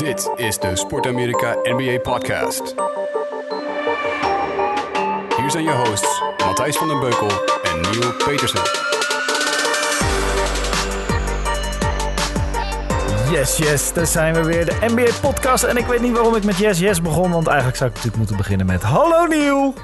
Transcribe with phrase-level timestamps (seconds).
[0.00, 2.74] Dit is de Sport Amerika NBA Podcast.
[5.36, 7.28] Hier zijn je hosts Matthijs van den Beukel
[7.62, 8.60] en Neil Petersen.
[13.30, 14.64] Yes, yes, daar zijn we weer.
[14.64, 15.64] De NBA-podcast.
[15.64, 17.30] En ik weet niet waarom ik met yes, yes begon.
[17.30, 18.82] Want eigenlijk zou ik natuurlijk moeten beginnen met...
[18.82, 19.74] Hallo Nieuw!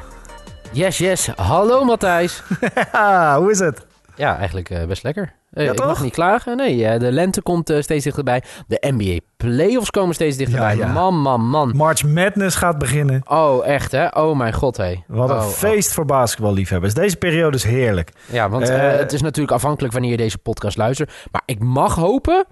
[0.72, 1.26] Yes, yes.
[1.26, 2.42] Hallo Matthijs.
[2.92, 3.86] Haha, hoe is het?
[4.14, 5.35] Ja, eigenlijk eh, best lekker.
[5.50, 5.86] Eh, Ja, ik toch?
[5.86, 6.56] mag niet klagen.
[6.56, 8.42] Nee, eh, de lente komt eh, steeds dichterbij.
[8.66, 10.76] De NBA playoffs komen steeds dichterbij.
[10.76, 10.92] Ja, ja.
[10.92, 11.72] Man, man, man.
[11.76, 13.22] March Madness gaat beginnen.
[13.28, 14.06] Oh, echt hè?
[14.08, 14.94] Oh mijn god, hé.
[15.06, 16.94] Wat een Oh, feest voor basketballiefhebbers.
[16.94, 18.10] Deze periode is heerlijk.
[18.28, 18.34] oh.
[18.34, 21.12] Ja, want het is natuurlijk afhankelijk wanneer je deze podcast luistert.
[21.30, 22.44] Maar ik mag hopen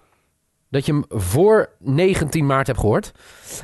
[0.70, 3.12] dat je hem voor 19 maart hebt gehoord.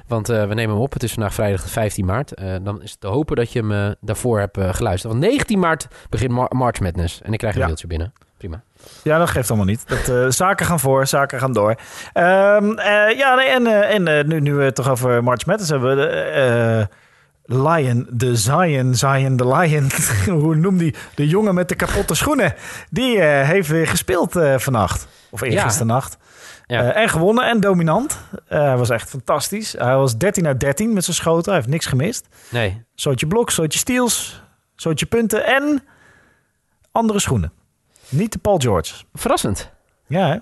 [0.06, 0.92] Want we nemen hem op.
[0.92, 2.32] Het is vandaag vrijdag 15 maart.
[2.62, 5.12] Dan is het te hopen dat je hem daarvoor hebt geluisterd.
[5.12, 7.22] Want 19 maart begint Mar- March Madness.
[7.22, 7.66] En ik krijg een Ja.
[7.66, 8.12] mailtje binnen.
[8.40, 8.62] Prima.
[9.02, 9.88] Ja, dat geeft allemaal niet.
[9.88, 11.74] Dat, eh, zaken gaan voor, zaken gaan door.
[12.12, 15.70] Ehm, eh, ja, nee, en, eh, en nu, nu we het toch over March Madness
[15.70, 15.96] hebben.
[15.96, 16.88] de,
[17.44, 19.90] Lion, de Zion, Zion de Lion.
[20.40, 20.94] Hoe noemt die?
[21.14, 22.54] De jongen met de kapotte schoenen.
[22.90, 25.06] Die heeft weer gespeeld vannacht.
[25.30, 26.18] Of eergisternacht.
[26.70, 26.92] Ja.
[26.92, 28.18] Eh, en gewonnen en dominant.
[28.46, 29.72] Hij was echt fantastisch.
[29.72, 31.52] Hij was 13 uit 13 met zijn schoten.
[31.52, 32.28] Hij heeft niks gemist.
[32.50, 34.42] Nee, Zootje blok, zootje steals,
[34.74, 35.82] zootje punten en
[36.92, 37.52] andere schoenen.
[38.10, 38.94] Niet de Paul George.
[39.14, 39.70] verrassend.
[40.06, 40.36] Ja, hè?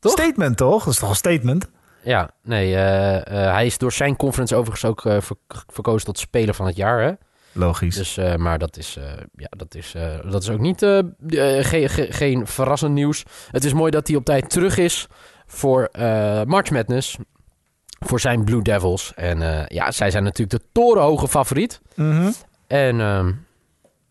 [0.00, 0.12] Toch?
[0.12, 0.84] Statement toch?
[0.84, 1.68] Dat is toch een statement?
[2.02, 6.18] Ja, nee, eh, eh, hij is door zijn conference overigens ook eh, ver- verkozen tot
[6.18, 7.00] speler van het jaar.
[7.02, 7.12] Hè?
[7.52, 7.96] Logisch.
[7.96, 8.98] Dus, maar dat is,
[9.36, 9.94] ja, dat, is,
[10.30, 10.98] dat is ook niet eh,
[12.10, 13.24] geen- verrassend nieuws.
[13.50, 15.06] Het is mooi dat hij op tijd terug is
[15.46, 15.88] voor
[16.46, 17.16] March Madness.
[18.00, 19.12] Voor zijn Blue Devils.
[19.14, 21.80] En ja, zij zijn natuurlijk de torenhoge favoriet.
[21.94, 22.30] Mhm.
[22.66, 23.32] En ehm,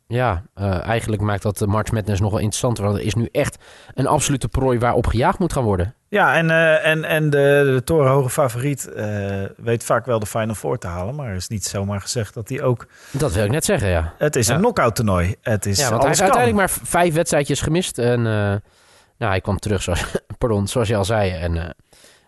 [0.07, 2.83] ja, eh, eigenlijk maakt dat de March Madness nog wel interessanter.
[2.83, 3.57] Want er is nu echt
[3.93, 5.95] een absolute prooi waarop gejaagd moet gaan worden.
[6.09, 10.55] Ja, en, eh, en, en de, de torenhoge favoriet eh, weet vaak wel de Final
[10.55, 11.15] Four te halen.
[11.15, 12.87] Maar is niet zomaar gezegd dat hij ook...
[13.11, 14.13] Dat wil ik net zeggen, ja.
[14.17, 14.53] Het is Ja.
[14.53, 15.35] een knockout toernooi.
[15.41, 16.29] Het is Ja, want hij heeft kan.
[16.37, 17.97] uiteindelijk maar vijf wedstrijdjes gemist.
[17.97, 18.33] En eh,
[19.17, 20.05] nou, hij kwam terug, zoals,
[20.37, 21.31] pardon, zoals je al zei.
[21.31, 21.69] En eh,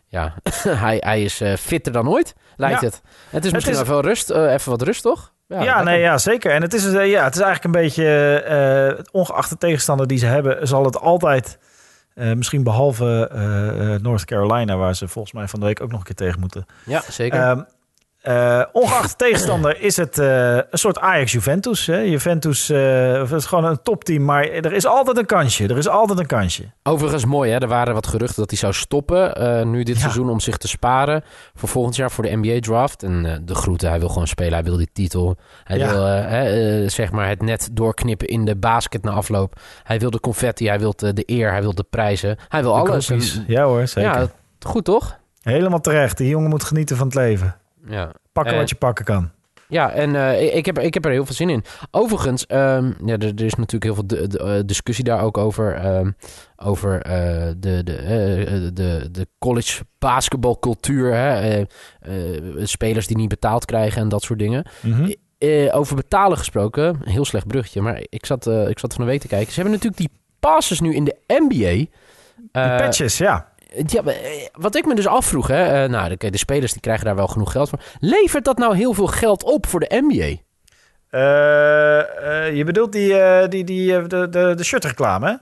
[0.08, 0.34] ja,
[0.86, 2.86] hij, hij is eh, fitter dan ooit, lijkt Ja.
[2.88, 3.02] het.
[3.30, 5.34] Het is misschien is- wel veel rust, eh, even wat rust, toch?
[5.58, 6.52] Ja, nee, ja, zeker.
[6.52, 10.18] En het is, eh, ja, het is eigenlijk een beetje, eh, ongeacht de tegenstander die
[10.18, 11.58] ze hebben, zal het altijd,
[12.14, 15.90] eh, misschien behalve eh, eh, North Carolina, waar ze volgens mij van de week ook
[15.90, 16.66] nog een keer tegen moeten.
[16.86, 17.66] Ja, zeker.
[18.30, 21.86] Eh, ongeacht de tegenstander is het eh, een soort Ajax-Juventus.
[21.86, 21.98] hè.
[21.98, 25.68] Juventus eh, is gewoon een topteam, maar er is altijd een kansje.
[25.68, 26.64] Er is altijd een kansje.
[26.84, 27.58] Overigens mooi, hè?
[27.60, 29.32] er waren wat geruchten dat hij zou stoppen
[29.72, 30.02] nu dit Ja.
[30.02, 31.24] seizoen om zich te sparen
[31.56, 33.04] voor volgend jaar voor de NBA-draft.
[33.04, 35.36] En de groeten, hij wil gewoon spelen, hij wil die titel.
[35.64, 35.92] Hij Ja.
[35.92, 39.60] wil zeg maar het net doorknippen in de basket na afloop.
[39.84, 42.38] Hij wil de confetti, hij wil de, de eer, hij wil de prijzen.
[42.48, 43.10] Hij wil De alles.
[43.10, 44.12] En- Ja hoor, zeker.
[44.12, 44.28] ja,
[44.60, 45.18] goed toch?
[45.42, 46.18] Helemaal terecht.
[46.18, 47.56] Die jongen moet genieten van het leven.
[47.90, 48.12] Ja.
[48.32, 49.32] Pakken Eh, wat je pakken kan.
[49.68, 51.64] Ja, en eh, ik, heb, er- ik heb er heel veel zin in.
[51.92, 55.38] Overigens, ehm, ja, er, er is natuurlijk heel veel de, de, eh, discussie daar ook
[55.38, 55.74] over.
[55.76, 56.12] ehm,
[56.58, 57.04] over
[57.60, 61.14] de, de, de, de college basketbalcultuur.
[61.14, 61.64] Hè?
[62.66, 64.66] spelers die niet betaald krijgen en dat soort dingen.
[64.82, 65.12] Mhm.
[65.72, 67.82] Over betalen gesproken, een heel slecht bruggetje.
[67.82, 69.48] Maar ik zat, ik zat van een week te kijken.
[69.54, 71.58] Ze hebben natuurlijk die passes nu in de NBA.
[71.70, 71.90] Die
[72.52, 73.49] patches, ja.
[73.76, 77.06] Ja, eh, wat ik me dus afvroeg, hè, eh, nou, de, de spelers die krijgen
[77.06, 77.80] daar wel genoeg geld voor.
[78.00, 80.42] Levert dat nou heel veel geld op voor de NBA?
[81.10, 83.14] Eh, je bedoelt die,
[83.48, 85.36] die, die, de, de, de shirtreclame, hè?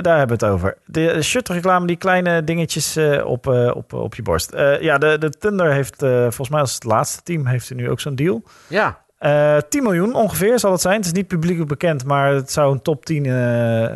[0.00, 0.78] Daar hebben we het over.
[0.86, 4.52] De shirtreclame, die kleine dingetjes op, op, op je borst.
[4.80, 8.00] Ja, de, de Thunder heeft, volgens mij als het laatste team, heeft er nu ook
[8.00, 8.42] zo'n deal.
[8.68, 9.04] Ja.
[9.22, 10.96] Eh 10 miljoen ongeveer zal het zijn.
[10.96, 13.26] Het is niet publiekelijk bekend, maar het zou een top 10.
[13.26, 13.32] eh,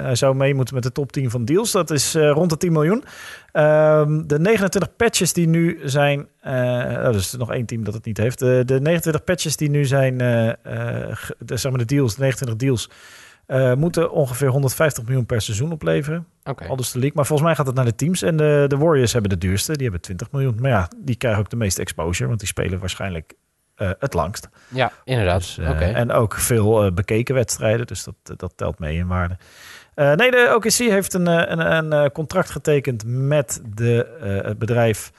[0.02, 1.70] hij zou mee moeten met de top 10 van deals.
[1.72, 3.04] Dat is eh, rond de 10 miljoen.
[3.52, 6.26] Ehm, de 29 patches die nu zijn.
[6.40, 8.38] eh oh, er is nog één team dat het niet heeft.
[8.38, 10.20] De, de 29 patches die nu zijn.
[10.20, 12.90] eh, eh, de, zeg maar de deals, de 29 deals.
[13.46, 16.26] eh, moeten ongeveer 150 miljoen per seizoen opleveren.
[16.44, 16.66] Oké.
[16.66, 17.16] Al dus de league.
[17.16, 18.22] Maar volgens mij gaat het naar de teams.
[18.22, 19.72] En de, de Warriors hebben de duurste.
[19.72, 20.56] Die hebben 20 miljoen.
[20.60, 22.26] Maar ja, die krijgen ook de meeste exposure.
[22.28, 23.34] Want die spelen waarschijnlijk
[23.76, 24.48] eh, het langst.
[24.68, 25.40] Ja, inderdaad.
[25.40, 25.96] Dus, eh.
[25.96, 29.36] En ook veel eh, bekeken wedstrijden, dus dat, dat telt mee in waarde.
[29.94, 34.06] Nee, de OKC heeft een, een, een, contract getekend met de,
[34.44, 35.12] het bedrijf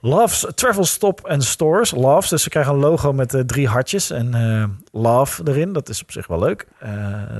[0.00, 1.90] Love's Travel Stop and Stores.
[1.90, 5.72] Love's, dus ze krijgen een logo met drie hartjes en Love erin.
[5.72, 6.66] Dat is op zich wel leuk.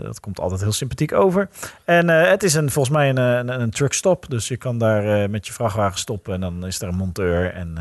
[0.02, 1.48] Dat komt altijd heel sympathiek over.
[1.84, 5.46] En het is een, volgens mij een, een, een truckstop, dus je kan daar met
[5.46, 7.78] je vrachtwagen stoppen en dan is er een monteur en...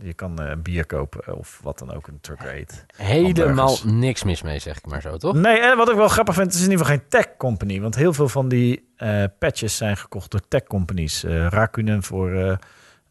[0.00, 2.84] eh, je kan eh, bier kopen of wat dan ook, een trucker eet.
[2.96, 5.34] Helemaal niks mis mee, zeg ik maar zo, toch?
[5.34, 7.80] Nee, en wat ik wel grappig vind, het is in ieder geval geen tech company.
[7.80, 11.24] Want heel veel van die eh, patches zijn gekocht door tech companies.
[11.24, 12.50] Eh Rakunen voor, eh,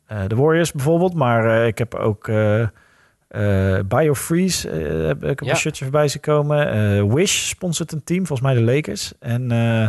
[0.05, 1.13] eh, de Warriors bijvoorbeeld.
[1.13, 2.61] Maar eh, ik heb ook eh
[3.27, 5.53] eh, Biofreeze eh, heb ik op Ja.
[5.53, 6.69] een shirtje voorbij zien komen.
[6.71, 9.13] Eh, Wish sponsort een team, volgens mij de Lakers.
[9.19, 9.83] En, eh,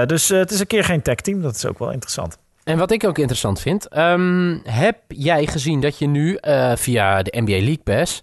[0.00, 1.42] eh, dus eh, het is een keer geen tag team.
[1.42, 2.38] Dat is ook wel interessant.
[2.68, 7.22] En wat ik ook interessant vind, ehm, heb jij gezien dat je nu eh, via
[7.22, 8.20] de NBA League Pass,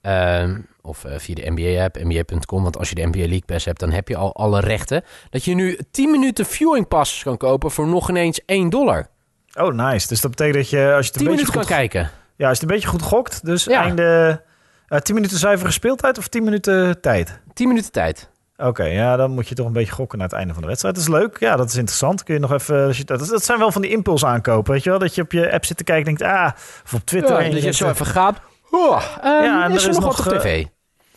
[0.00, 3.80] ehm, of eh, via de NBA-app, nba.com, want als je de NBA League Pass hebt,
[3.80, 7.70] dan heb je al alle rechten, dat je nu 10 minuten viewing passes kan kopen
[7.70, 9.06] voor nog ineens 1 dollar.
[9.54, 10.08] Oh, nice.
[10.08, 12.10] Dus dat betekent dat je, als je het 10 een beetje minuten kan kijken.
[12.36, 13.82] ja, als je het een beetje goed gokt, dus Ja.
[13.82, 14.42] einde
[14.88, 17.40] eh 10 minuten zuivere speeltijd of 10 minuten tijd?
[17.54, 18.28] 10 minuten tijd.
[18.56, 20.94] Oké, ja, dan moet je toch een beetje gokken naar het einde van de wedstrijd.
[20.94, 21.36] Dat is leuk.
[21.40, 22.22] Ja, dat is interessant.
[22.22, 22.86] Kun je nog even.
[22.86, 24.72] als je- Dat, dat zijn wel van die impuls aankopen.
[24.72, 24.98] Weet je wel?
[24.98, 26.50] Dat je op je app zit te kijken en denkt, ah,
[26.84, 27.32] of op Twitter.
[27.38, 28.40] Ja, en dat je zo even gaat.
[28.70, 30.64] Oh, Ja, en is er er is nog wat op eh, tv?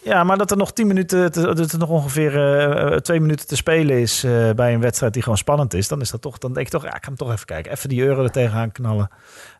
[0.08, 3.20] Ja, maar dat er nog 10 minuten, te- dat er nog ongeveer eh, eh, twee
[3.20, 6.22] minuten te spelen is eh, bij een wedstrijd die gewoon spannend is, dan is dat
[6.22, 7.72] toch, dan denk ik toch, ja, ik ga hem toch even kijken.
[7.72, 9.10] Even die euro er tegenaan knallen.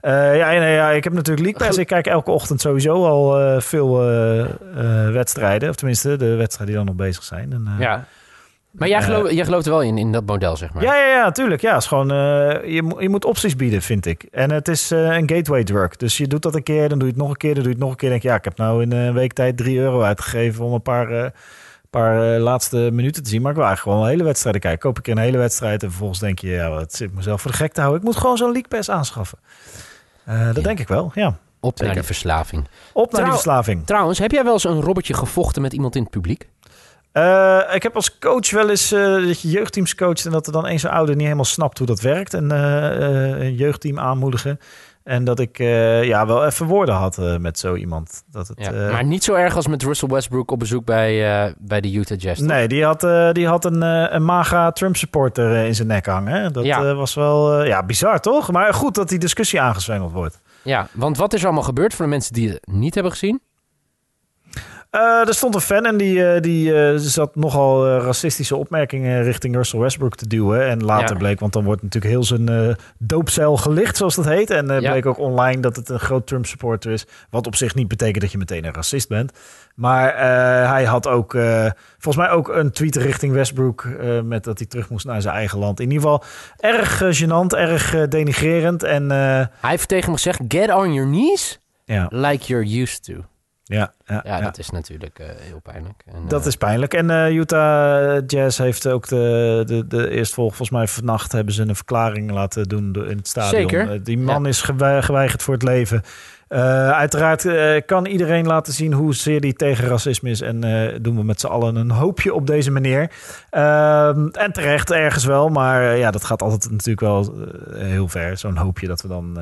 [0.02, 1.78] Ja, nee, ja, ik heb natuurlijk League Pass.
[1.80, 3.98] Ik kijk elke ochtend sowieso al veel
[5.12, 5.70] wedstrijden.
[5.70, 7.54] Of tenminste, de wedstrijden die dan nog bezig zijn.
[7.54, 8.06] En, ja.
[8.72, 10.84] Maar jij, eh, geloof, jij gelooft er wel in, in dat model, zeg maar.
[10.84, 11.62] Ja, ja, ja, tuurlijk.
[11.62, 12.18] Ja, is gewoon, eh,
[12.74, 14.24] je, je moet opties bieden, vind ik.
[14.32, 15.96] En het is eh, een gateway drug.
[15.96, 17.72] Dus je doet dat een keer, dan doe je het nog een keer, dan doe
[17.72, 18.10] je het nog een keer.
[18.10, 20.74] Dan denk je, ja, ik heb nou in een week tijd 3 euro uitgegeven om
[20.74, 21.34] een paar,
[21.90, 23.42] paar laatste minuten te zien.
[23.42, 24.80] Maar ik wil eigenlijk gewoon een hele wedstrijd kijken.
[24.80, 27.52] Koop keer een hele wedstrijd en vervolgens denk je, ja, wat zit ik mezelf voor
[27.52, 28.02] de gek te houden.
[28.02, 29.38] Ik moet gewoon zo'n League Pass aanschaffen.
[30.26, 30.62] Dat Ja.
[30.62, 31.38] denk ik wel, ja.
[31.60, 31.94] Op naar Zeker.
[31.94, 32.68] die verslaving.
[32.94, 33.86] Op naar die verslaving.
[33.86, 36.48] Trouwens, heb jij wel eens een robbertje gevochten met iemand in het publiek?
[37.18, 40.52] Eh, ik heb als coach wel eens eh, dat je jeugdteams coacht en dat er
[40.54, 42.34] dan een zo'n ouder niet helemaal snapt hoe dat werkt.
[42.34, 44.60] En eh, een jeugdteam aanmoedigen.
[45.04, 45.58] En dat ik
[46.04, 48.24] ja, wel even woorden had met zo iemand.
[48.32, 51.82] Dat het, Ja, maar niet zo erg als met Russell Westbrook op bezoek bij, bij
[51.82, 52.40] de Utah Jazz.
[52.40, 52.48] toch?
[52.50, 53.00] Nee, die had,
[53.36, 53.82] die had een,
[54.16, 56.54] een maga Trump-supporter eh, in zijn nek hangen.
[56.54, 56.94] Dat Ja.
[56.94, 58.52] was wel ja, bizar, toch?
[58.52, 60.42] Maar goed dat die discussie aangezwengeld wordt.
[60.62, 63.42] Ja, want wat is er allemaal gebeurd voor de mensen die het niet hebben gezien?
[64.90, 69.56] Eh, er stond een fan en die, eh, die eh, zat nogal racistische opmerkingen richting
[69.56, 70.68] Russell Westbrook te duwen.
[70.68, 71.18] En later Ja.
[71.18, 74.50] bleek, want dan wordt natuurlijk heel zijn doopzeil gelicht, zoals dat heet.
[74.50, 74.92] En Ja.
[74.92, 77.06] bleek ook online dat het een groot Trump-supporter is.
[77.30, 79.32] Wat op zich niet betekent dat je meteen een racist bent.
[79.76, 80.18] Maar
[80.68, 81.32] hij had ook,
[81.98, 83.88] volgens mij ook een tweet richting Westbrook...
[84.24, 85.80] met dat hij terug moest naar zijn eigen land.
[85.80, 86.24] In ieder geval
[86.58, 88.84] erg gênant, erg denigrerend.
[88.84, 93.14] En Hij heeft tegen me gezegd, get on your knees ja, like you're used to.
[93.68, 94.44] Ja, ja, Ja, ja.
[94.44, 96.04] dat is natuurlijk eh, heel pijnlijk.
[96.06, 96.94] En, Dat eh, is pijnlijk.
[96.94, 101.62] En eh, Utah Jazz heeft ook de, de, de eerst volgens mij vannacht hebben ze
[101.62, 103.70] een verklaring laten doen do- in het stadion.
[103.70, 104.04] Zeker.
[104.04, 106.02] Die man is gewei- geweigerd voor het leven.
[106.94, 107.46] Uiteraard
[107.86, 110.42] kan iedereen laten zien hoe zeer die tegen racisme is.
[110.42, 110.60] En
[111.02, 113.12] doen we met z'n allen een hoopje op deze manier.
[113.50, 115.50] Ehm, en terecht ergens wel.
[115.50, 117.34] Maar ja, dat gaat altijd natuurlijk wel
[117.74, 118.38] heel ver.
[118.38, 119.38] Zo'n hoopje dat we dan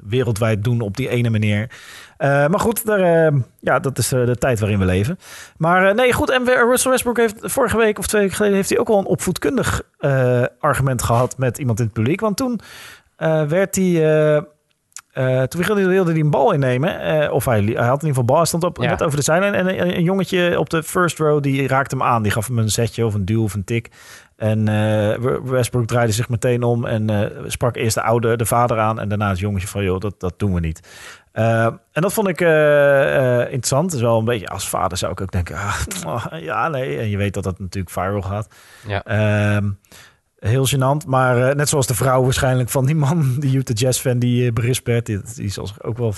[0.00, 1.70] wereldwijd doen op die ene manier.
[2.16, 5.18] Eh, maar goed, daar, eh, ja, dat is eh, de tijd waarin we leven.
[5.56, 6.30] Maar eh, nee, goed.
[6.30, 8.56] En Russell Westbrook heeft vorige week of twee weken geleden...
[8.56, 12.20] heeft hij ook al een opvoedkundig eh, argument gehad met iemand in het publiek.
[12.20, 12.60] Want toen
[13.16, 13.84] eh, werd hij...
[13.84, 14.42] eh,
[15.12, 17.00] eh, toen wilde, hij een bal innemen.
[17.00, 18.36] eh, of hij, hij had in ieder geval bal.
[18.36, 18.88] Hij stond op, Ja.
[18.90, 19.54] net over de zijlijn.
[19.54, 22.22] En een, een jongetje op de first row die raakte hem aan.
[22.22, 23.90] Die gaf hem een zetje of een duw of een tik.
[24.42, 28.78] En eh, Westbrook draaide zich meteen om en eh, sprak eerst de oude, de vader
[28.78, 29.00] aan.
[29.00, 30.88] En daarna het jongetje van, joh, dat, dat doen we niet.
[31.32, 32.40] Eh, en dat vond ik
[33.50, 33.92] interessant.
[33.92, 36.98] Is wel een beetje, als vader zou ik ook denken, ah, oh, ja, nee.
[36.98, 38.54] En je weet dat dat natuurlijk viral gaat.
[38.86, 39.04] Ja.
[39.04, 39.70] Ehm,
[40.38, 44.18] heel gênant, maar net zoals de vrouw waarschijnlijk van die man, die Utah Jazz fan,
[44.18, 45.06] die uh, berispt werd.
[45.06, 46.14] Die, die zal zich ook wel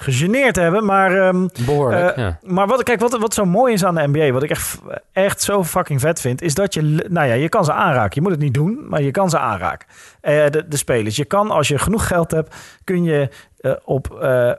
[0.00, 0.84] gegeneerd hebben.
[0.84, 2.38] Maar, ehm, Behoorlijk, eh, ja.
[2.42, 4.78] maar wat, kijk, wat, wat zo mooi is aan de NBA, wat ik echt,
[5.12, 8.14] echt zo fucking vet vind, is dat je, nou ja, je kan ze aanraken.
[8.14, 9.88] Je moet het niet doen, maar je kan ze aanraken.
[10.20, 11.16] Eh, de, de spelers.
[11.16, 12.54] Je kan, als je genoeg geld hebt,
[12.84, 13.28] kun je
[13.58, 14.08] eh, op,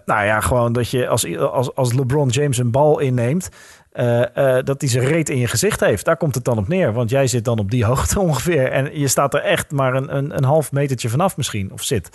[0.06, 3.50] nou ja, gewoon dat je als, als, als LeBron James een bal inneemt,
[3.92, 6.06] eh, eh, dat hij zijn reet in je gezicht heeft.
[6.06, 6.94] Daar komt het dan op neer.
[6.94, 8.72] Want jij zit dan op die hoogte ongeveer.
[8.72, 11.72] En je staat er echt maar een, een, een half metertje vanaf misschien.
[11.72, 12.10] Of zit.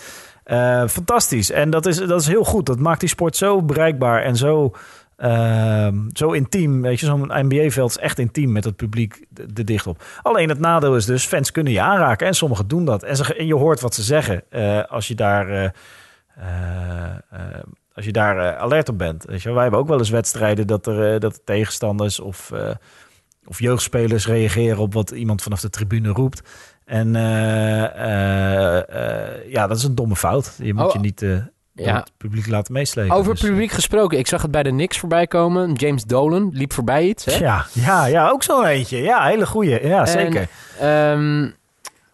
[0.46, 1.50] Uh, fantastisch.
[1.50, 2.66] En dat is, dat is heel goed.
[2.66, 4.72] Dat maakt die sport zo bereikbaar en zo,
[5.18, 6.82] uh, zo intiem.
[6.82, 10.02] Weet je, zo'n NBA-veld is echt intiem met het publiek er dicht op.
[10.22, 12.26] Alleen het nadeel is dus, fans kunnen je aanraken.
[12.26, 13.02] En sommigen doen dat.
[13.02, 14.44] En, ze, je hoort wat ze zeggen
[14.88, 15.74] als je daar...
[17.96, 19.24] als je daar uh, alert op bent.
[19.24, 22.70] Weet je, wij hebben ook wel eens wedstrijden dat er uh, dat tegenstanders of, uh,
[23.46, 26.42] of jeugdspelers reageren op wat iemand vanaf de tribune roept.
[26.84, 27.22] En uh,
[29.52, 30.54] ja, dat is een domme fout.
[30.62, 31.20] Je moet Oh, je niet
[31.72, 31.96] ja.
[31.96, 33.14] het publiek laten meeslepen.
[33.16, 33.40] Over dus.
[33.42, 35.72] publiek gesproken, ik zag het bij de Knicks voorbij komen.
[35.72, 37.24] James Dolan liep voorbij iets.
[37.24, 37.36] Hè?
[37.36, 38.96] Ja, ja, ja, ook zo'n eentje.
[39.02, 39.86] Ja, hele goeie.
[39.86, 40.48] Ja, zeker.
[40.78, 40.88] En,
[41.18, 41.54] um,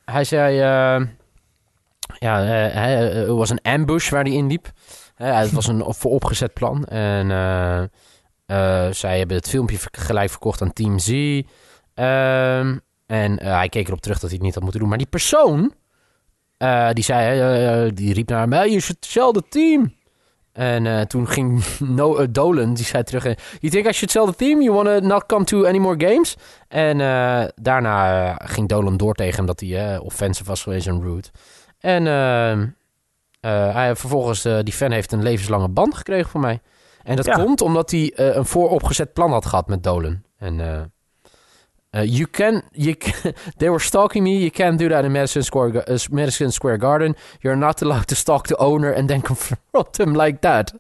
[0.05, 0.55] hij zei...
[0.55, 4.71] ja, eh, hij- eh, het was een ambush waar hij in liep.
[5.15, 6.85] Het was een vooropgezet plan.
[6.85, 7.83] En eh,
[8.47, 11.43] eh, zij hebben het filmpje gelijk verkocht aan Team Z.
[11.95, 12.77] Ehm,
[13.07, 14.89] en eh, hij keek erop terug dat hij het niet had moeten doen.
[14.89, 15.73] Maar die persoon,
[16.93, 19.95] die zei, die riep naar hem, je sell the team.
[20.53, 21.65] En toen ging
[22.31, 23.25] Dolan, die zei terug,
[23.61, 24.63] you think I should sell the team?
[24.63, 26.37] You want to not come to any more games?
[26.69, 26.99] En
[27.55, 31.29] daarna ging Dolan door tegen hem dat hij offensive was geweest en rude.
[31.83, 32.67] En ehm, eh,
[33.51, 36.61] hij, vervolgens, eh, die fan heeft een levenslange band gekregen van mij.
[37.03, 37.35] En dat Ja.
[37.35, 40.23] komt omdat hij eh, een vooropgezet plan had gehad met Dolan.
[40.39, 40.81] En eh,
[41.91, 44.39] eh, you can, you can- they were stalking me.
[44.39, 47.17] You can't do that in Madison Square, uh, Madison Square Garden.
[47.39, 50.75] You're not allowed to stalk the owner and then confront him like that.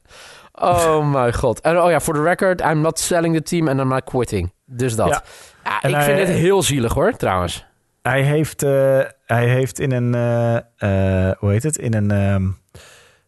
[0.52, 1.60] Oh my god.
[1.60, 4.52] En oh ja, for the record, I'm not selling the team and I'm not quitting.
[4.66, 5.08] Dus dat.
[5.08, 5.22] Ja.
[5.64, 7.66] Ja, En ik vind het heel zielig hoor, trouwens.
[8.02, 12.46] Hij heeft, eh, hij heeft in een, eh, eh, hoe heet het, in een ehm,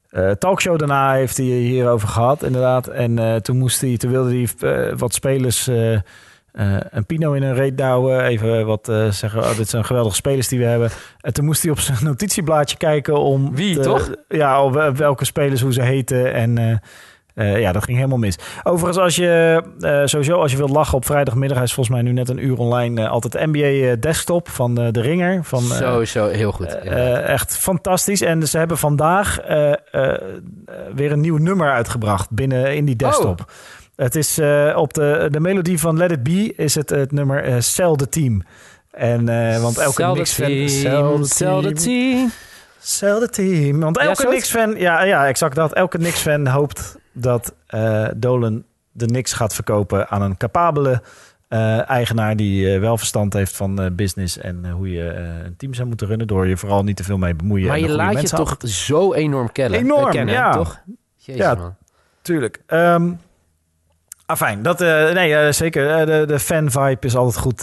[0.08, 2.86] eh, talkshow daarna heeft hij hierover gehad, inderdaad.
[2.88, 5.66] En toen moest hij, toen wilde hij wat spelers
[6.90, 8.24] een pino in een reet douwen.
[8.24, 10.90] Even wat zeggen, oh, dit zijn geweldige spelers die we hebben.
[11.20, 13.54] En toen moest hij op zijn notitieblaadje kijken om...
[13.54, 14.14] Wie, te- toch?
[14.28, 16.80] Ja, op welke spelers, hoe ze heten en...
[17.34, 18.38] eh, ja, dat ging helemaal mis.
[18.62, 22.04] Overigens, als je eh, sowieso als je wilt lachen op vrijdagmiddag, hij is volgens mij
[22.04, 25.44] nu net een uur online, eh, altijd NBA desktop van de Ringer.
[25.44, 26.78] Van, Sowieso heel goed.
[27.24, 28.20] echt fantastisch.
[28.20, 29.38] En ze hebben vandaag
[30.94, 33.52] weer een nieuw nummer uitgebracht binnen in die desktop.
[33.96, 34.40] Het is
[34.74, 37.62] op de, de melodie van Let It Be is het het nummer
[37.96, 38.42] the Team.
[38.90, 39.24] En
[39.62, 40.68] want elke Knicks fan team,
[41.24, 42.30] Sell the team.
[43.18, 43.80] the team.
[43.80, 44.50] Want Ja, elke zoiets?
[44.50, 44.80] Knicks-fan...
[44.80, 45.72] Ja, ja, exact dat.
[45.72, 51.02] Elke Knicks-fan hoopt dat eh, Dolan de Knicks gaat verkopen aan een capabele
[51.48, 55.88] eh, eigenaar die eh, wel verstand heeft van business en hoe je een team zou
[55.88, 57.66] moeten runnen door je vooral niet te veel mee bemoeien.
[57.66, 59.78] Maar je laat je toch zo enorm kennen.
[59.78, 60.52] Enorm, kennen, ja.
[60.52, 60.80] toch?
[61.16, 61.54] Jezus, Ja.
[61.54, 61.74] man.
[62.22, 62.62] Tuurlijk.
[62.66, 63.12] Ehm
[64.26, 65.90] afijn, dat, eh, nee, eh, zeker.
[65.90, 67.62] Eh, de, de fan-vibe is altijd goed.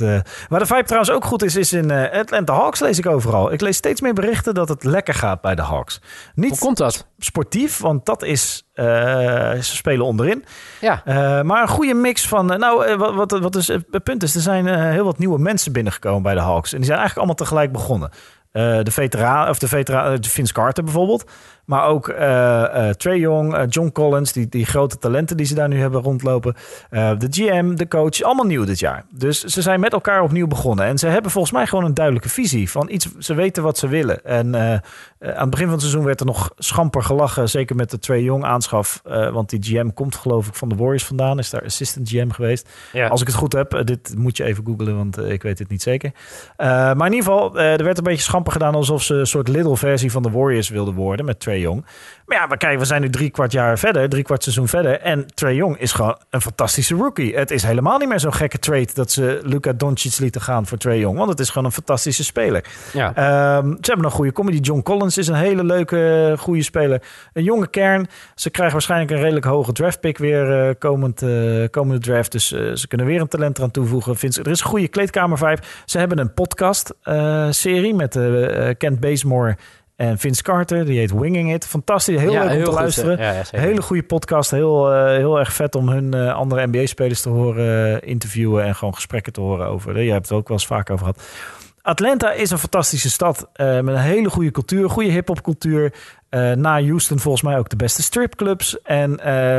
[0.49, 3.51] Waar de vibe trouwens ook goed is, is in Atlanta Hawks lees ik overal.
[3.51, 6.01] Ik lees steeds meer berichten dat het lekker gaat bij de Hawks.
[6.33, 7.07] Niet Hoe komt dat?
[7.17, 8.63] sportief, want dat is...
[8.73, 10.45] ze spelen onderin.
[10.81, 11.01] Ja.
[11.43, 12.45] Maar een goede mix van...
[12.45, 16.23] nou, wat, wat, wat is, het punt is, er zijn heel wat nieuwe mensen binnengekomen
[16.23, 16.71] bij de Hawks.
[16.71, 18.09] En die zijn eigenlijk allemaal tegelijk begonnen.
[18.51, 21.31] Eh, de veteraan, of de veteraan, eh, Vince Carter bijvoorbeeld.
[21.65, 25.67] Maar ook eh eh Trey Young, John Collins, die, die grote talenten die ze daar
[25.67, 26.55] nu hebben rondlopen.
[26.89, 29.03] De GM, de coach, allemaal nieuw dit jaar.
[29.09, 30.85] Dus ze zijn met elkaar opnieuw begonnen.
[30.85, 33.07] En ze hebben volgens mij gewoon een duidelijke visie van iets.
[33.19, 34.25] Ze weten wat ze willen.
[34.25, 34.81] En aan
[35.19, 37.49] het begin van het seizoen werd er nog schamper gelachen.
[37.49, 39.01] Zeker met de Trey Young aanschaf.
[39.31, 41.39] want die GM komt geloof ik van de Warriors vandaan.
[41.39, 42.69] Is daar assistant GM geweest.
[42.93, 43.07] Ja.
[43.07, 45.81] Als ik het goed heb, dit moet je even googlen, want ik weet het niet
[45.81, 46.11] zeker.
[46.57, 49.77] Maar in ieder geval, er werd een beetje schamper gedaan alsof ze een soort little
[49.77, 51.85] versie van de Warriors wilden worden met Trey Young.
[52.31, 54.99] Maar ja, maar kijk, we zijn nu drie kwart jaar verder, drie kwart seizoen verder.
[54.99, 57.35] En Trey Young is gewoon een fantastische rookie.
[57.35, 60.77] Het is helemaal niet meer zo'n gekke trade dat ze Luca Doncic lieten gaan voor
[60.77, 61.17] Trey Young.
[61.17, 62.63] Want het is gewoon een fantastische speler.
[62.93, 63.15] ja.
[63.15, 64.57] Ehm, ze hebben een goede comedy.
[64.57, 67.01] John Collins is een hele leuke, goede speler.
[67.33, 68.07] Een jonge kern.
[68.35, 71.29] Ze krijgen waarschijnlijk een redelijk hoge draftpick weer eh, komend, eh,
[71.71, 72.31] komende draft.
[72.31, 74.17] Dus eh, ze kunnen weer een talent eraan toevoegen.
[74.17, 75.61] Vince, er is een goede kleedkamer vibe.
[75.85, 76.93] Ze hebben een podcast
[77.49, 78.19] serie met
[78.77, 79.57] Kent Bazemore
[80.01, 80.85] en Vince Carter.
[80.85, 81.65] Die heet Winging It.
[81.65, 82.19] Fantastisch.
[82.19, 83.17] Heel Ja, leuk om te goed, luisteren.
[83.17, 83.43] Ja.
[83.51, 84.51] Hele goede podcast.
[84.51, 88.75] Heel, eh, heel erg vet om hun eh, andere NBA-spelers te horen eh, interviewen en
[88.75, 90.03] gewoon gesprekken te horen over.
[90.03, 91.23] Jij hebt het ook wel eens vaak over gehad.
[91.81, 95.93] Atlanta is een fantastische stad met een hele goede cultuur, goede hip-hop cultuur.
[96.55, 99.15] Na Houston volgens mij ook de beste stripclubs en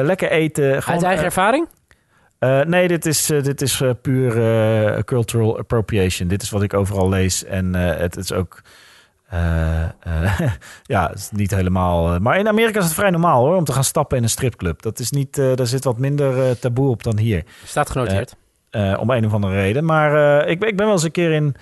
[0.06, 0.82] lekker eten.
[0.82, 1.68] Gewoon, Uit eigen ervaring?
[2.66, 4.32] nee, dit is, dit is puur
[5.04, 6.28] cultural appropriation.
[6.28, 7.44] Dit is wat ik overal lees.
[7.44, 8.62] En eh, het, is ook.
[9.32, 10.40] Eh, eh,
[10.82, 12.14] ja, is niet helemaal.
[12.14, 14.28] eh, maar in Amerika is het vrij normaal hoor, om te gaan stappen in een
[14.28, 14.82] stripclub.
[14.82, 15.34] Dat is niet.
[15.34, 17.44] daar zit wat minder taboe op dan hier.
[17.64, 18.36] Staat genoteerd.
[18.98, 19.84] om een of andere reden.
[19.84, 21.54] Maar ik, ik ben wel eens een keer in.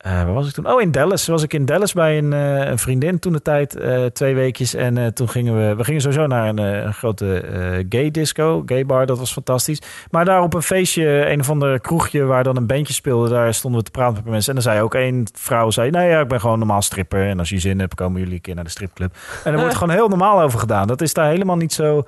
[0.00, 0.66] Eh, waar was ik toen?
[0.66, 1.26] Oh, in Dallas.
[1.26, 3.76] Was ik in Dallas bij een, eh, een vriendin toen de tijd.
[3.76, 4.74] eh, twee weekjes.
[4.74, 5.74] En toen gingen we.
[5.74, 8.62] We gingen sowieso naar een, een grote gay disco.
[8.66, 9.06] Gay bar.
[9.06, 9.82] Dat was fantastisch.
[10.10, 11.30] Maar daar op een feestje.
[11.30, 13.28] Een of ander kroegje waar dan een bandje speelde.
[13.28, 14.48] Daar stonden we te praten met mensen.
[14.48, 15.70] En dan zei ook één vrouw.
[15.70, 17.28] Zei, nou ja, ik ben gewoon normaal stripper.
[17.28, 19.14] En als je zin hebt, komen jullie een keer naar de stripclub.
[19.44, 20.86] En er wordt gewoon heel normaal over gedaan.
[20.86, 22.04] Dat is daar helemaal niet zo.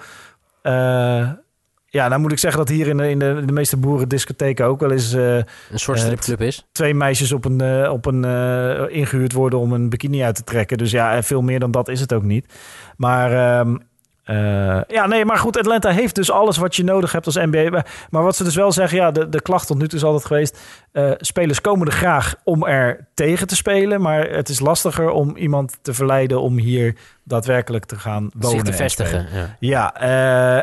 [1.92, 4.80] Ja, nou moet ik zeggen dat hier in de, in de, de meeste boerendiscotheken ook
[4.80, 5.44] wel eens eh, Een
[5.74, 6.66] soort stripclub is.
[6.72, 10.44] twee meisjes op een, eh, op een eh, ingehuurd worden om een bikini uit te
[10.44, 10.78] trekken.
[10.78, 12.54] Dus ja, en veel meer dan dat is het ook niet.
[12.96, 13.76] Maar ehm,
[14.24, 17.68] eh, ja, nee, maar goed, Atlanta heeft dus alles wat je nodig hebt als NBA.
[17.70, 20.24] Maar- wat ze dus wel zeggen, ja, de, de klacht tot nu toe is altijd
[20.24, 20.60] geweest...
[20.92, 24.00] eh, spelers komen er graag om er tegen te spelen...
[24.00, 28.50] maar het is lastiger om iemand te verleiden om hier daadwerkelijk te gaan wonen.
[28.50, 29.26] Zich te en vestigen.
[29.32, 29.56] Ja.
[29.58, 29.94] Ja,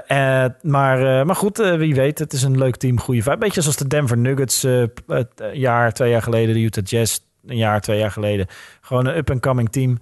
[0.05, 3.37] eh, maar, maar goed, wie weet, het is een leuk team, goede vibe.
[3.37, 4.61] Beetje zoals de Denver Nuggets
[5.07, 8.47] het jaar, twee jaar geleden, de Utah Jazz een jaar, twee jaar geleden.
[8.81, 9.99] Gewoon een up-and-coming team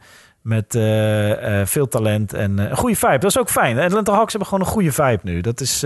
[0.48, 3.18] met eh, eh, veel talent en eh, een goede vibe.
[3.18, 3.76] Dat is ook fijn.
[3.76, 5.42] De Atlanta Hawks hebben gewoon een goede vibe nu.
[5.42, 5.80] Dat is,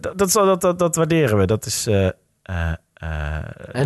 [0.00, 1.46] dat, dat, dat, dat, waarderen we.
[1.46, 1.86] Dat is...
[1.86, 2.16] En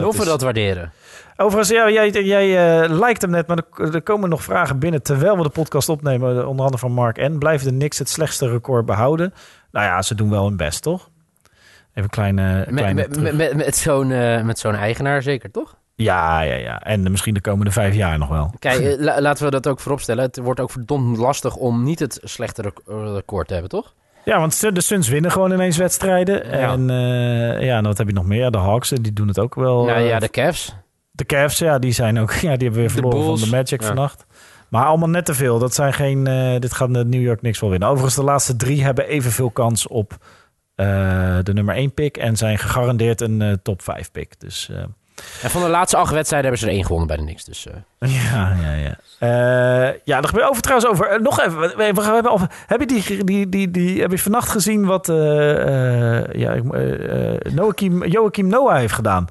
[0.04, 0.92] of we is- dat waarderen.
[1.36, 5.36] Overigens, ja, jij, jij lijkt hem net, maar er, er komen nog vragen binnen terwijl
[5.36, 6.30] we de podcast opnemen.
[6.48, 7.38] Onder andere van Mark N.
[7.38, 9.34] Blijven de Knicks het slechtste record behouden?
[9.70, 11.10] Nou ja, ze doen wel hun best, toch?
[11.90, 12.56] Even een kleine...
[12.58, 14.06] Met, kleine met, terug- met, met, met zo'n
[14.46, 15.76] met zo'n eigenaar zeker, toch?
[15.96, 16.80] Ja, ja, ja.
[16.82, 18.50] En misschien de komende vijf jaar nog wel.
[18.58, 20.24] Kijk, eh, la- laten we dat ook vooropstellen.
[20.24, 22.80] Het wordt ook verdomd lastig om niet het slechte rec-
[23.14, 23.94] record te hebben, toch?
[24.24, 26.46] Ja, want de Suns winnen gewoon ineens wedstrijden.
[26.48, 26.72] Ja.
[26.72, 28.50] En eh, ja, en wat heb je nog meer?
[28.50, 29.84] De Hawks, eh, die doen het ook wel.
[29.84, 30.74] nou ja, eh, de Cavs.
[31.10, 32.32] De Cavs, ja, die zijn ook.
[32.46, 33.86] Ja, die hebben weer verloren van de Magic Ja.
[33.86, 34.26] vannacht.
[34.68, 35.58] Maar allemaal net te veel.
[35.58, 36.26] Dat zijn geen.
[36.26, 37.88] eh, dit gaat de New York niks wel winnen.
[37.88, 40.16] Overigens, de laatste drie hebben evenveel kans op
[40.74, 40.86] eh,
[41.42, 42.16] de nummer 1 pick.
[42.16, 44.40] En zijn gegarandeerd een eh, top 5 pick.
[44.40, 44.84] Dus eh,
[45.42, 47.44] En van de laatste acht wedstrijden hebben ze er één gewonnen bij de Knicks.
[47.44, 48.96] Dus, eh, ja, ja, ja.
[49.18, 51.06] Eh, ja, er gebeurt over trouwens over.
[51.06, 51.60] eh, nog even.
[51.60, 54.00] We, we, we hebben over, heb je die, die, die, die.
[54.00, 55.08] Heb je vannacht gezien wat.
[55.08, 56.56] eh, ja,
[57.54, 59.26] Joachim, Joachim Noah heeft gedaan?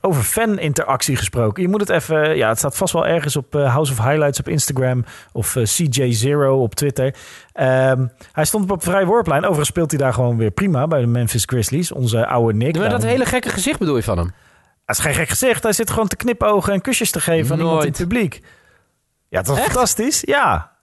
[0.00, 1.62] Over fan-interactie gesproken.
[1.62, 2.36] Je moet het even.
[2.36, 5.04] Ja, het staat vast wel ergens op House of Highlights op Instagram.
[5.32, 7.14] Of eh, CJ0 op Twitter.
[7.52, 9.40] Ehm, hij stond op vrij worplijn.
[9.40, 11.92] Overigens speelt hij daar gewoon weer prima bij de Memphis Grizzlies.
[11.92, 12.78] Onze oude Nick.
[12.78, 14.32] maar dat hele gekke gezicht bedoel je van hem?
[14.86, 15.62] Dat is geen gek gezicht.
[15.62, 18.40] Hij zit gewoon te knipogen en kusjes te geven aan iemand in het publiek.
[19.28, 19.66] Ja, toch Echt?
[19.66, 20.22] fantastisch?
[20.24, 20.74] Ja.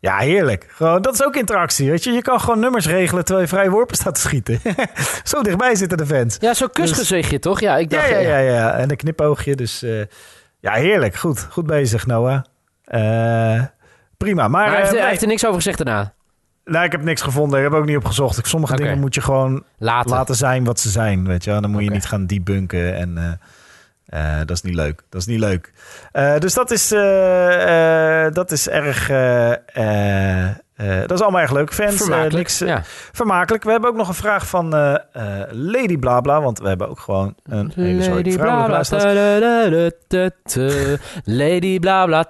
[0.00, 0.66] Ja, heerlijk.
[0.68, 1.90] Gewoon, dat is ook interactie.
[1.90, 2.12] Weet je?
[2.12, 4.60] je kan gewoon nummers regelen terwijl je vrije worpen staat te schieten.
[5.24, 6.36] Zo dichtbij zitten de fans.
[6.40, 7.60] Ja, zo'n kusgezichtje, toch?
[7.60, 8.08] Ja, ik dacht...
[8.08, 8.72] ja, ja, ja.
[8.72, 9.54] En een knipoogje.
[9.54, 10.00] Dus eh,
[10.60, 11.14] ja, heerlijk.
[11.14, 11.46] Goed.
[11.50, 12.42] Goed bezig, Noah.
[12.84, 13.62] Eh,
[14.16, 14.48] prima.
[14.48, 15.08] Maar, Maar hij heeft, eh, hij nee.
[15.08, 16.14] heeft er niks over gezegd daarna.
[16.64, 17.58] Nou, ik heb niks gevonden.
[17.58, 18.46] Ik heb ook niet opgezocht.
[18.46, 21.50] Sommige dingen moet je gewoon laten zijn wat ze zijn, weet je.
[21.60, 23.32] Dan moet je niet gaan debunken en eh,
[24.06, 25.02] eh, dat is niet leuk.
[25.08, 25.72] Dat is niet leuk.
[26.12, 26.88] Eh, dus dat is,
[28.34, 29.06] dat is erg...
[31.06, 31.72] dat is allemaal erg leuk.
[31.72, 32.34] Fans, Vermakelijk.
[32.34, 32.80] niks, ja.
[33.12, 33.64] vermakelijk.
[33.64, 34.68] We hebben ook nog een vraag van
[35.50, 39.04] Lady Blabla, want we hebben ook gewoon een hele soort Lady vrouwelijke bla bla luisteraars.
[39.04, 42.24] ta- da- da- da- da- Lady bla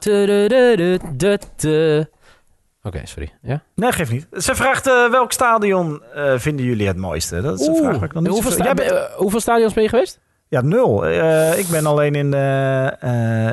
[2.87, 3.33] Oké, sorry.
[3.42, 3.62] Ja?
[3.75, 4.27] Nee, geeft niet.
[4.33, 7.40] Ze vraagt eh, welk stadion eh, vinden jullie het mooiste?
[7.40, 9.88] Dat is een vraag waar ik nog niet hoeveel, sta- eh, hoeveel stadions ben je
[9.88, 10.20] geweest?
[10.49, 11.07] Ja, nul.
[11.07, 12.97] Eh, ik ben alleen in de,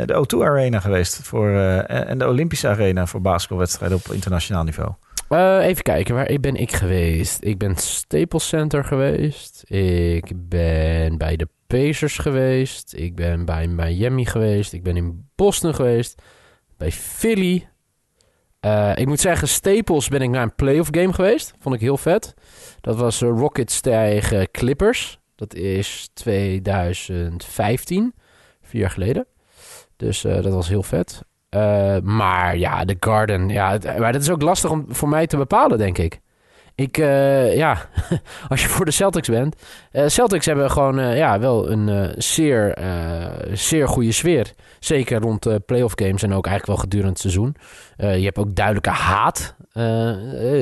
[0.05, 1.19] de O2 Arena geweest.
[1.23, 1.49] Voor,
[1.87, 4.91] en de Olympische Arena voor basketbalwedstrijden op internationaal niveau.
[5.61, 7.43] Even kijken, waar ben ik geweest?
[7.43, 9.63] Ik ben Staples Center geweest.
[9.67, 12.93] Ik ben bij de Pacers geweest.
[12.95, 14.73] Ik ben bij Miami geweest.
[14.73, 16.21] Ik ben in Boston geweest.
[16.77, 17.69] Bij Philly.
[18.61, 21.53] Eh, ik moet zeggen, Staples ben ik naar een playoff game geweest.
[21.59, 22.33] Vond ik heel vet.
[22.81, 25.19] Dat was eh, Rockets tegen Clippers.
[25.35, 28.13] Dat is 2015.
[28.61, 29.25] Vier jaar geleden.
[29.95, 31.21] Dus eh, dat was heel vet.
[32.03, 33.49] Maar ja, de Garden.
[33.49, 36.19] Ja, maar dat is ook lastig om voor mij te bepalen, denk ik.
[36.75, 37.77] Ik, eh, ja,
[38.49, 39.55] als je voor de Celtics bent.
[39.91, 42.77] eh, Celtics hebben gewoon eh, ja, wel een zeer,
[43.53, 44.53] zeer goede sfeer.
[44.79, 47.55] Zeker rond playoff games en ook eigenlijk wel gedurende het seizoen.
[47.97, 49.55] Je hebt ook duidelijke haat.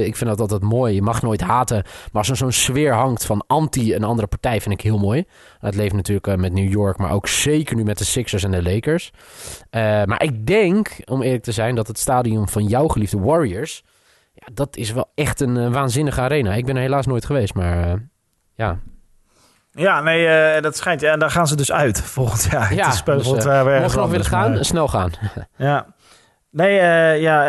[0.06, 0.94] Ik vind dat altijd mooi.
[0.94, 1.84] Je mag nooit haten.
[1.84, 5.26] Maar als er zo'n sfeer hangt van anti een andere partij, vind ik heel mooi.
[5.60, 8.64] Het leeft natuurlijk met New York, maar ook zeker nu met de Sixers en de
[8.64, 9.12] Lakers.
[10.06, 13.84] Maar ik denk, om eerlijk te zijn, dat het stadion van jouw geliefde Warriors.
[14.54, 16.54] Dat is wel echt een eh, waanzinnige arena.
[16.54, 17.94] Ik ben er helaas nooit geweest, maar eh,
[18.54, 18.80] ja.
[19.72, 21.02] Ja, nee, eh, dat schijnt.
[21.02, 22.74] Ja, en daar gaan ze dus uit volgend jaar.
[22.74, 25.12] Ja, Het dus, Mocht nog willen gaan, maar- snel gaan.
[25.56, 25.86] Ja.
[26.52, 26.74] Nee,
[27.20, 27.48] ja,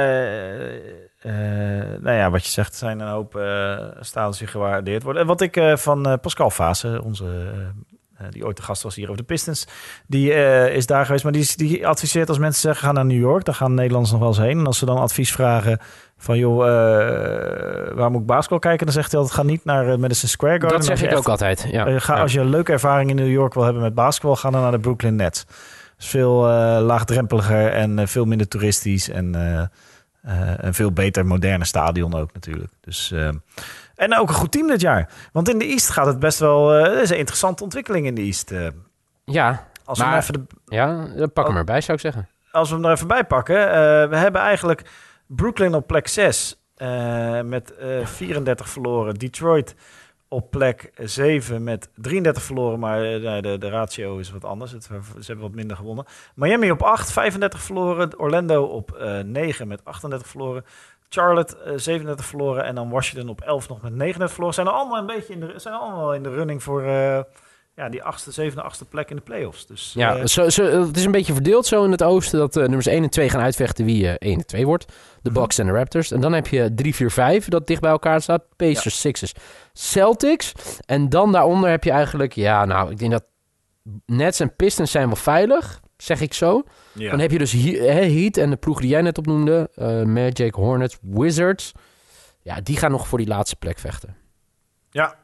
[2.01, 5.23] nou ja, wat je zegt, er zijn een hoop uh, stadions die gewaardeerd worden.
[5.23, 7.25] En wat ik van Pascal Fase, onze,
[8.31, 9.67] die ooit de gast was hier over de Pistons,
[10.07, 11.23] die eh, is daar geweest.
[11.25, 14.21] Maar die, die adviseert als mensen zeggen, ga naar New York, dan gaan Nederlanders nog
[14.21, 14.59] wel eens heen.
[14.59, 15.79] En als ze dan advies vragen
[16.17, 18.87] van, joh, eh, waar moet ik basketbal kijken?
[18.87, 20.79] Dan zegt hij altijd, ga niet naar eh, Madison Square Garden.
[20.79, 21.67] Dat zeg ik echt- ook altijd.
[21.71, 21.87] Ja.
[21.87, 22.21] eh, ga, Ja.
[22.23, 24.71] Als je een leuke ervaring in New York wil hebben met basketbal, ga dan naar
[24.71, 25.45] de Brooklyn Nets.
[25.99, 29.09] is veel uh, laagdrempeliger en uh, veel minder toeristisch.
[29.11, 29.63] En uh,
[30.57, 32.73] een veel beter moderne stadion ook natuurlijk.
[32.81, 33.29] Dus, uh,
[34.01, 35.09] en ook een goed team dit jaar.
[35.33, 36.69] Want in de East gaat het best wel...
[36.69, 38.51] Het is een interessante ontwikkeling in de East.
[38.51, 38.67] uh,
[39.25, 42.29] ja, als maar, we even de, ja, pak hem erbij zou ik zeggen.
[42.51, 43.57] Als we hem er even bij pakken.
[43.57, 43.73] Uh,
[44.09, 44.91] we hebben eigenlijk
[45.27, 46.61] Brooklyn op plek 6
[47.45, 49.15] met eh 34 verloren.
[49.15, 49.75] Detroit
[50.33, 54.73] op plek 7 met 33 verloren, maar eh, nou, de, de ratio is wat anders.
[54.73, 56.05] Het, ze hebben wat minder gewonnen.
[56.35, 58.19] Miami op 8, 35 verloren.
[58.19, 60.65] Orlando op eh 9 met 38 verloren.
[61.13, 62.65] Charlotte eh, 37 verloren.
[62.65, 64.55] En dan Washington op 11 nog met 39 verloren.
[64.55, 67.21] Zijn er allemaal een beetje in de, zijn allemaal in de running voor eh,
[67.81, 69.67] ja, die achtste, zevende, achtste plek in de playoffs.
[69.67, 72.57] Dus Ja, eh, zo, zo, het is een beetje verdeeld zo in het oosten dat
[72.57, 74.93] eh, nummers 1 en 2 gaan uitvechten wie eh 1 en 2 wordt.
[75.23, 76.11] De Bucks en de Raptors.
[76.11, 78.43] En dan heb je 3, 4, 5 dat dicht bij elkaar staat.
[78.57, 79.33] Pacers, Sixers,
[79.73, 80.53] Celtics.
[80.87, 83.25] En dan daaronder heb je eigenlijk, ja nou, ik denk dat
[84.07, 86.63] Nets en Pistons zijn wel veilig, zeg ik zo.
[86.93, 87.11] ja.
[87.11, 89.71] Dan heb je dus He- Heat en de ploeg die jij net opnoemde.
[89.75, 91.73] eh Magic, Hornets, Wizards.
[92.43, 94.17] Ja, die gaan nog voor die laatste plek vechten.
[94.91, 95.15] Ja.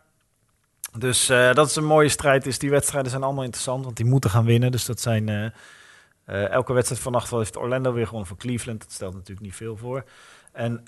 [0.98, 2.44] Dus eh, dat is een mooie strijd.
[2.44, 4.70] Dus die wedstrijden zijn allemaal interessant, want die moeten gaan winnen.
[4.70, 5.28] Dus dat zijn...
[5.28, 8.80] eh, elke wedstrijd vannacht heeft Orlando weer gewoon voor Cleveland.
[8.80, 10.04] Dat stelt natuurlijk niet veel voor.
[10.52, 10.80] En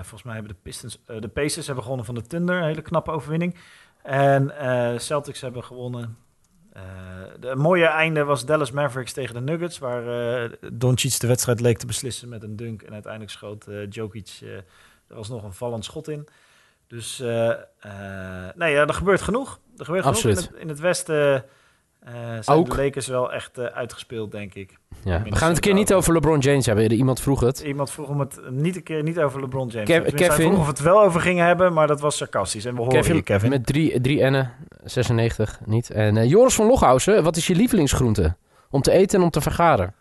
[0.00, 1.00] volgens mij hebben de Pistons...
[1.06, 2.56] de Pacers hebben gewonnen van de Thunder.
[2.56, 3.56] Een hele knappe overwinning.
[4.02, 4.52] En
[5.00, 6.16] Celtics hebben gewonnen...
[6.72, 6.82] Eh,
[7.40, 10.06] de een mooie einde was Dallas Mavericks tegen de Nuggets, waar
[10.42, 12.82] eh Doncic de wedstrijd leek te beslissen met een dunk.
[12.82, 14.56] En uiteindelijk schoot eh Jokic, eh,
[15.08, 16.28] er was nog een vallend schot in.
[16.92, 19.60] Dus eh, eh, nee, ja, er gebeurt genoeg.
[19.76, 20.38] Er gebeurt Absoluut.
[20.38, 20.50] genoeg.
[20.50, 21.40] In het, in het Westen eh,
[22.40, 22.70] zijn Ook.
[22.70, 24.76] de Lakers wel echt eh, uitgespeeld, denk ik.
[25.04, 25.22] Ja.
[25.22, 26.92] We gaan het een keer niet over LeBron James hebben.
[26.92, 27.60] Iemand vroeg het.
[27.60, 29.86] Iemand vroeg om het niet een keer niet over LeBron James.
[29.88, 30.46] Kev- Tenminste, hij Kevin.
[30.46, 32.64] vroeg of we het wel over gingen hebben, maar dat was sarcastisch.
[32.64, 33.50] En we horen Kevin, je, Kevin.
[33.50, 34.50] met drie, drie N'en,
[34.84, 35.90] 96 niet.
[35.90, 38.36] En eh, Joris van Loghausen, wat is je lievelingsgroente?
[38.70, 39.94] Om te eten en om te vergaren.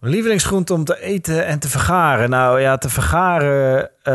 [0.00, 2.30] Mijn lievelingsgroente om te eten en te vergaren.
[2.30, 3.90] Nou ja, te vergaren.
[4.02, 4.14] eh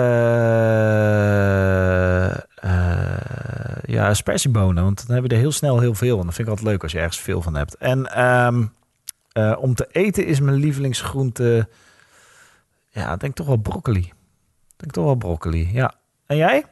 [2.32, 4.84] eh, ja, aspergebonen.
[4.84, 6.20] Want dan hebben we er heel snel heel veel.
[6.20, 7.76] En dat vind ik altijd leuk als je ergens veel van hebt.
[7.76, 8.65] En ehm,
[9.32, 11.67] eh, om te eten is mijn lievelingsgroente.
[12.89, 14.00] Ja, ik denk toch wel broccoli.
[14.02, 15.70] Ik denk toch wel broccoli.
[15.74, 15.94] Ja.
[16.26, 16.65] En jij?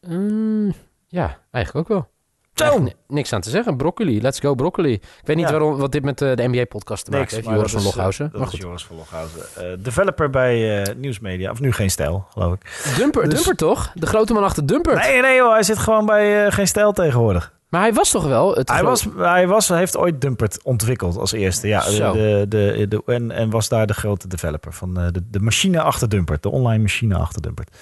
[0.00, 0.74] Mm,
[1.08, 2.10] ja, eigenlijk ook wel.
[2.58, 2.88] Zo!
[3.08, 3.76] Niks aan te zeggen.
[3.76, 4.92] Broccoli, let's go broccoli.
[4.92, 5.50] Ik weet niet Ja.
[5.52, 7.46] waarom, wat dit met eh, de NBA-podcast te maken heeft.
[7.46, 8.24] maar Joris van eh, Loghausen.
[8.24, 8.62] Dat Maar is goed.
[8.62, 9.40] Joris van Loghausen.
[9.56, 11.50] Eh, developer bij eh, Nieuwsmedia.
[11.50, 12.92] Of nu geen stijl, geloof ik.
[12.96, 13.90] Dumper, Dus- Dumper toch?
[13.94, 14.96] De grote man achter Dumper.
[14.96, 15.52] Nee, nee joh.
[15.52, 17.56] Hij zit gewoon bij eh, geen stijl tegenwoordig.
[17.68, 18.54] Maar hij was toch wel...
[18.54, 21.68] Het Hij, was, hij, was, heeft ooit Dumpert ontwikkeld als eerste.
[21.68, 22.12] Ja, de, Zo.
[22.12, 25.80] de, de, de- en, en was daar de grote developer van eh, de, de machine
[25.80, 26.42] achter Dumpert.
[26.42, 27.76] De online machine achter Dumpert.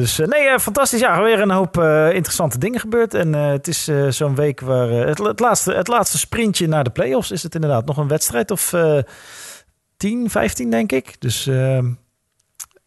[0.00, 1.00] Dus eh, nee, eh, fantastisch.
[1.00, 3.14] Ja, weer een hoop eh, interessante dingen gebeurd.
[3.14, 4.88] En het is zo'n week waar...
[4.88, 7.84] het, het, laatste, het laatste sprintje naar de playoffs is het inderdaad.
[7.86, 8.98] Nog een wedstrijd of eh
[9.96, 11.20] 10, 15 denk ik.
[11.20, 11.90] Dus ehm,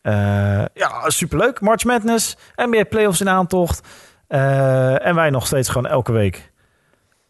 [0.02, 1.62] eh, ja, superleuk.
[1.62, 3.88] March Madness, NBA playoffs in aantocht.
[4.28, 6.52] En wij nog steeds gewoon elke week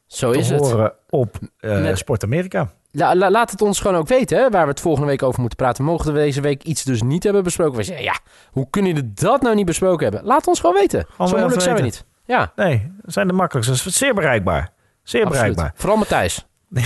[0.08, 0.60] Zo te is het.
[0.60, 2.72] horen op eh, Net- Sport Amerika.
[2.92, 5.40] La- la- laat het ons gewoon ook weten, hè, waar we het volgende week over
[5.40, 5.84] moeten praten.
[5.84, 7.78] Mochten we deze week iets dus niet hebben besproken.
[7.78, 8.20] We zeggen, ja,
[8.52, 10.26] hoe kunnen jullie dat nou niet besproken hebben?
[10.26, 11.06] Laat ons gewoon weten.
[11.18, 12.06] Zo moeilijk zijn we niet.
[12.26, 13.84] Ja, Nee, we zijn de makkelijkste.
[13.84, 14.70] Dat zeer bereikbaar.
[15.04, 15.42] Zeer absoluut.
[15.56, 15.72] bereikbaar.
[15.76, 16.46] Vooral Matthijs.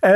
[0.00, 0.10] Eh,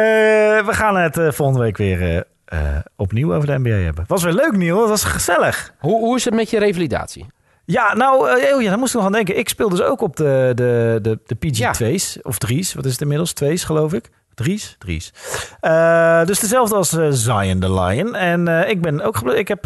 [0.67, 2.59] we gaan het eh, volgende week weer eh,
[2.97, 4.05] opnieuw over de NBA hebben.
[4.07, 4.81] Was weer leuk, Niel.
[4.81, 5.73] Het was gezellig.
[5.79, 7.27] Hoe, hoe is het met je revalidatie?
[7.65, 9.39] Ja, nou, oh ja, daar moest ik nog aan denken.
[9.39, 12.19] Ik speel dus ook op de, de, de, de PG2's.
[12.23, 12.75] Of 3's.
[12.75, 13.33] Wat is het inmiddels?
[13.45, 14.11] 2's, geloof ik.
[14.39, 14.77] Drie's?
[14.79, 15.13] Drie's.
[15.61, 18.15] Eh, dus dezelfde als eh, Zion the Lion.
[18.15, 19.63] En eh, ik ben ook Ik heb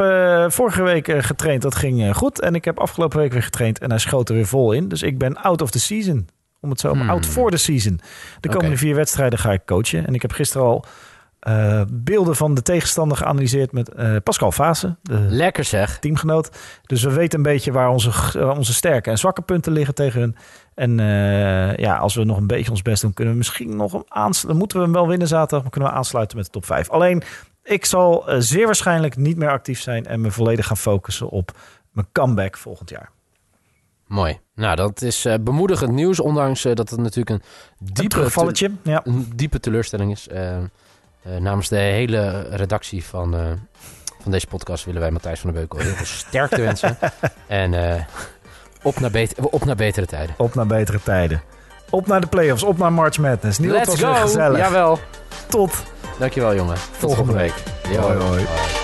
[0.52, 1.62] vorige week getraind.
[1.62, 2.40] Dat ging goed.
[2.40, 3.78] En ik heb afgelopen week weer getraind.
[3.78, 4.88] En hij schoot er weer vol in.
[4.88, 6.28] Dus ik ben out of the season.
[6.60, 7.10] Om het zo Hmm.
[7.10, 8.00] out for the season.
[8.40, 10.06] De komende vier wedstrijden ga ik coachen.
[10.06, 10.84] En ik heb gisteren al
[11.42, 14.96] eh, beelden van de tegenstander geanalyseerd met eh, Pascal Vase.
[15.28, 15.98] Lekker zeg.
[15.98, 16.50] teamgenoot.
[16.86, 18.10] Dus we weten een beetje waar onze,
[18.56, 20.36] onze sterke en zwakke punten liggen tegen hun.
[20.74, 23.92] En eh, ja, als we nog een beetje ons best doen, kunnen we misschien nog
[23.92, 24.56] een aansluiten.
[24.56, 26.90] Moeten we hem wel winnen zaterdag, maar kunnen we aansluiten met de top 5.
[26.90, 27.22] Alleen,
[27.62, 31.58] ik zal zeer waarschijnlijk niet meer actief zijn en me volledig gaan focussen op
[31.92, 33.10] mijn comeback volgend jaar.
[34.06, 34.38] Mooi.
[34.54, 36.20] Nou, dat is bemoedigend nieuws.
[36.20, 37.42] Ondanks dat het natuurlijk een
[37.80, 38.70] Een diepe, terugvalletje.
[38.82, 39.00] Ja.
[39.04, 40.28] een diepe teleurstelling is.
[40.28, 40.58] Eh,
[41.22, 43.40] eh, namens de hele redactie van, eh,
[44.22, 46.98] van deze podcast willen wij Matthijs van der Beukel heel veel sterkte wensen.
[47.46, 48.04] En eh,
[48.82, 50.34] op, naar beter, op naar betere tijden.
[50.38, 51.42] Op naar betere tijden.
[51.90, 53.58] Op naar de playoffs, op naar March Madness.
[53.58, 54.22] Niels, het Let's was go!
[54.26, 54.58] gezellig.
[54.58, 54.98] Jawel.
[55.48, 55.82] Tot
[56.18, 56.74] Dankjewel jongen.
[56.74, 57.52] Tot Volgende volgende
[57.88, 57.98] week.
[58.00, 58.18] Hoi.
[58.18, 58.81] Hoi.